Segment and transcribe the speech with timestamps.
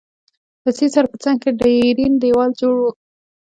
[0.63, 2.91] له سیند سره په څنګ کي ډبرین دیوال جوړ وو.